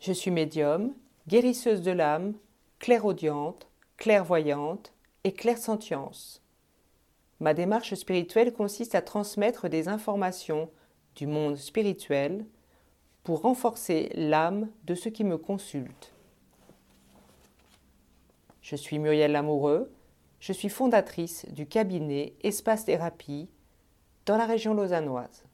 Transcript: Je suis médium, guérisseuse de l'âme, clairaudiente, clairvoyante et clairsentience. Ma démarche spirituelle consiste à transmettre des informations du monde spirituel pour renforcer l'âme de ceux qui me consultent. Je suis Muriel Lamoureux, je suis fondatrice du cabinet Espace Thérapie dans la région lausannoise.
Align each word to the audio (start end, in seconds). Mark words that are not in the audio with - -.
Je 0.00 0.12
suis 0.12 0.30
médium, 0.30 0.94
guérisseuse 1.28 1.82
de 1.82 1.90
l'âme, 1.90 2.32
clairaudiente, 2.78 3.68
clairvoyante 3.98 4.94
et 5.24 5.32
clairsentience. 5.32 6.42
Ma 7.38 7.52
démarche 7.52 7.94
spirituelle 7.94 8.54
consiste 8.54 8.94
à 8.94 9.02
transmettre 9.02 9.68
des 9.68 9.88
informations 9.88 10.70
du 11.16 11.26
monde 11.26 11.56
spirituel 11.56 12.46
pour 13.24 13.42
renforcer 13.42 14.10
l'âme 14.14 14.70
de 14.84 14.94
ceux 14.94 15.10
qui 15.10 15.24
me 15.24 15.36
consultent. 15.36 16.14
Je 18.62 18.76
suis 18.76 18.98
Muriel 18.98 19.32
Lamoureux, 19.32 19.92
je 20.38 20.54
suis 20.54 20.70
fondatrice 20.70 21.44
du 21.50 21.66
cabinet 21.66 22.32
Espace 22.42 22.86
Thérapie 22.86 23.48
dans 24.24 24.38
la 24.38 24.46
région 24.46 24.72
lausannoise. 24.72 25.44